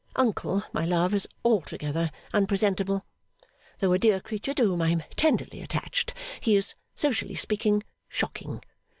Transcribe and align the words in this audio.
Uncle, 0.15 0.63
my 0.73 0.83
love, 0.83 1.13
is 1.13 1.27
altogether 1.45 2.09
unpresentable. 2.33 3.05
Though 3.77 3.93
a 3.93 3.99
dear 3.99 4.19
creature 4.19 4.55
to 4.55 4.63
whom 4.63 4.81
I 4.81 4.89
am 4.89 5.03
tenderly 5.15 5.61
attached, 5.61 6.15
he 6.39 6.55
is, 6.55 6.73
socially 6.95 7.35
speaking, 7.35 7.83
shocking. 8.09 8.63